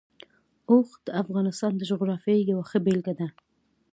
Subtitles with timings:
[0.69, 3.27] اوښ د افغانستان د جغرافیې یوه ښه بېلګه ده.